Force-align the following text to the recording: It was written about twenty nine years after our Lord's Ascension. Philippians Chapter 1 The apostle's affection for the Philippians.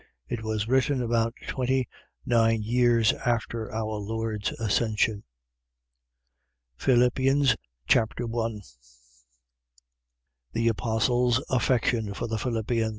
It 0.27 0.41
was 0.41 0.67
written 0.67 0.99
about 0.99 1.35
twenty 1.47 1.87
nine 2.25 2.63
years 2.63 3.13
after 3.13 3.71
our 3.71 3.97
Lord's 3.99 4.49
Ascension. 4.53 5.21
Philippians 6.75 7.55
Chapter 7.85 8.25
1 8.25 8.61
The 10.53 10.69
apostle's 10.69 11.45
affection 11.51 12.15
for 12.15 12.25
the 12.25 12.39
Philippians. 12.39 12.89